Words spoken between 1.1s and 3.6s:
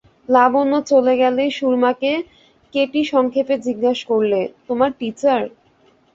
গেলেই সুরমাকে কেটি সংক্ষেপে